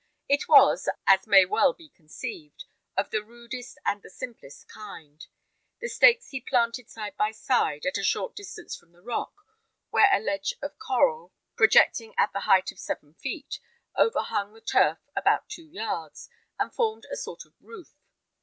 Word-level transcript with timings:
It 0.27 0.47
was, 0.47 0.89
as 1.05 1.27
may 1.27 1.45
well 1.45 1.73
be 1.73 1.87
conceived, 1.87 2.65
of 2.97 3.11
the 3.11 3.23
rudest 3.23 3.77
and 3.85 4.01
the 4.01 4.09
simplest 4.09 4.67
kind. 4.67 5.23
The 5.79 5.89
stakes 5.89 6.29
he 6.31 6.41
planted 6.41 6.89
side 6.89 7.15
by 7.17 7.29
side, 7.29 7.85
at 7.85 7.99
a 7.99 8.03
short 8.03 8.35
distance 8.35 8.75
from 8.75 8.93
the 8.93 9.01
rock, 9.03 9.45
where 9.91 10.09
a 10.11 10.19
ledge 10.19 10.55
of 10.59 10.79
coral, 10.79 11.33
projecting 11.55 12.15
at 12.17 12.33
the 12.33 12.39
height 12.49 12.71
of 12.71 12.79
seven 12.79 13.13
feet, 13.13 13.59
overhung 13.95 14.53
the 14.55 14.61
turf 14.61 14.97
about 15.15 15.49
two 15.49 15.67
yards, 15.67 16.29
and 16.57 16.73
formed 16.73 17.05
a 17.11 17.15
sort 17.15 17.45
of 17.45 17.53
roof. 17.61 17.93